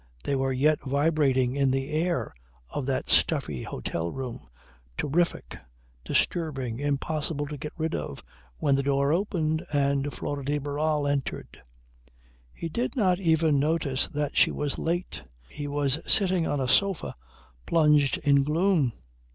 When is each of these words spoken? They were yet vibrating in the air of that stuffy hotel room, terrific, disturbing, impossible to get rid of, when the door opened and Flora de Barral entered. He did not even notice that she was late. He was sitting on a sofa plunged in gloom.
They 0.23 0.33
were 0.33 0.51
yet 0.51 0.79
vibrating 0.83 1.55
in 1.55 1.69
the 1.69 1.91
air 1.91 2.33
of 2.71 2.87
that 2.87 3.07
stuffy 3.11 3.61
hotel 3.61 4.11
room, 4.11 4.47
terrific, 4.97 5.59
disturbing, 6.03 6.79
impossible 6.79 7.45
to 7.45 7.55
get 7.59 7.71
rid 7.77 7.93
of, 7.93 8.23
when 8.57 8.75
the 8.75 8.81
door 8.81 9.13
opened 9.13 9.63
and 9.71 10.11
Flora 10.11 10.43
de 10.43 10.57
Barral 10.57 11.05
entered. 11.07 11.61
He 12.51 12.67
did 12.67 12.95
not 12.95 13.19
even 13.19 13.59
notice 13.59 14.07
that 14.07 14.35
she 14.35 14.49
was 14.49 14.79
late. 14.79 15.21
He 15.47 15.67
was 15.67 15.99
sitting 16.11 16.47
on 16.47 16.59
a 16.59 16.67
sofa 16.67 17.13
plunged 17.67 18.17
in 18.23 18.41
gloom. 18.43 18.93